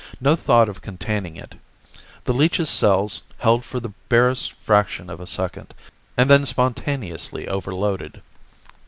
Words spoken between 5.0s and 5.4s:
of a